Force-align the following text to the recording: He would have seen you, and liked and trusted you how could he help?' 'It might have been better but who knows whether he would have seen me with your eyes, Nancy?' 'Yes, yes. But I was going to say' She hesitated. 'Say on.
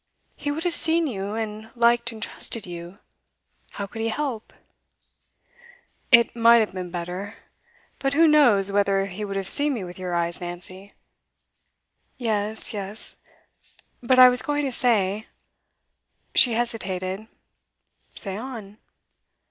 He 0.35 0.49
would 0.49 0.63
have 0.63 0.73
seen 0.73 1.05
you, 1.05 1.35
and 1.35 1.69
liked 1.75 2.11
and 2.11 2.23
trusted 2.23 2.65
you 2.65 2.97
how 3.73 3.85
could 3.85 4.01
he 4.01 4.07
help?' 4.07 4.51
'It 6.11 6.35
might 6.35 6.57
have 6.57 6.73
been 6.73 6.89
better 6.89 7.35
but 7.99 8.13
who 8.15 8.27
knows 8.27 8.71
whether 8.71 9.05
he 9.05 9.23
would 9.23 9.35
have 9.35 9.47
seen 9.47 9.75
me 9.75 9.83
with 9.83 9.99
your 9.99 10.15
eyes, 10.15 10.41
Nancy?' 10.41 10.95
'Yes, 12.17 12.73
yes. 12.73 13.17
But 14.01 14.17
I 14.17 14.27
was 14.27 14.41
going 14.41 14.65
to 14.65 14.71
say' 14.71 15.27
She 16.33 16.53
hesitated. 16.53 17.27
'Say 18.15 18.37
on. 18.37 18.79